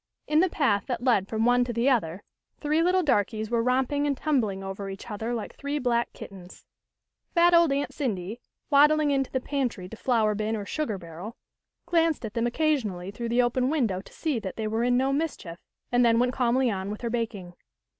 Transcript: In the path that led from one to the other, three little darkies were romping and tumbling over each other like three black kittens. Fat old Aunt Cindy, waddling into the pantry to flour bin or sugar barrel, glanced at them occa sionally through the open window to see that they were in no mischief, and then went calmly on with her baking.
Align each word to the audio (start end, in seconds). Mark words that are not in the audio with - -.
In 0.25 0.39
the 0.39 0.49
path 0.49 0.87
that 0.87 1.03
led 1.03 1.27
from 1.27 1.45
one 1.45 1.63
to 1.63 1.71
the 1.71 1.87
other, 1.87 2.23
three 2.59 2.81
little 2.81 3.03
darkies 3.03 3.51
were 3.51 3.61
romping 3.61 4.07
and 4.07 4.17
tumbling 4.17 4.63
over 4.63 4.89
each 4.89 5.11
other 5.11 5.31
like 5.31 5.53
three 5.53 5.77
black 5.77 6.11
kittens. 6.11 6.65
Fat 7.35 7.53
old 7.53 7.71
Aunt 7.71 7.93
Cindy, 7.93 8.41
waddling 8.71 9.11
into 9.11 9.29
the 9.29 9.39
pantry 9.39 9.87
to 9.87 9.95
flour 9.95 10.33
bin 10.33 10.55
or 10.55 10.65
sugar 10.65 10.97
barrel, 10.97 11.37
glanced 11.85 12.25
at 12.25 12.33
them 12.33 12.45
occa 12.45 12.73
sionally 12.81 13.13
through 13.13 13.29
the 13.29 13.43
open 13.43 13.69
window 13.69 14.01
to 14.01 14.11
see 14.11 14.39
that 14.39 14.55
they 14.55 14.65
were 14.67 14.83
in 14.83 14.97
no 14.97 15.13
mischief, 15.13 15.59
and 15.91 16.03
then 16.03 16.17
went 16.17 16.33
calmly 16.33 16.71
on 16.71 16.89
with 16.89 17.01
her 17.01 17.11
baking. 17.11 17.53